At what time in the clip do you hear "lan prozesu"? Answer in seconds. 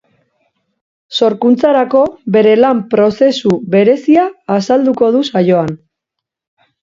2.63-3.53